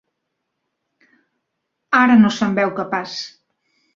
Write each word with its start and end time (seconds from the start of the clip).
Ara 1.99 2.17
no 2.23 2.33
se'n 2.39 2.57
veu 2.61 2.75
capaç. 2.83 3.15